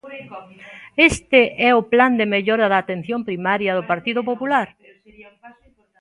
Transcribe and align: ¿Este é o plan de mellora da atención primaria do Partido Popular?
¿Este 1.11 1.41
é 1.69 1.71
o 1.79 1.87
plan 1.93 2.13
de 2.19 2.25
mellora 2.33 2.65
da 2.71 2.77
atención 2.83 3.19
primaria 3.29 3.75
do 3.77 3.87
Partido 3.91 4.21
Popular? 4.29 4.67